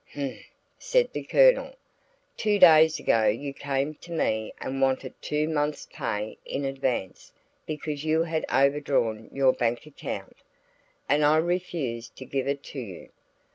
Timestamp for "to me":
3.93-4.51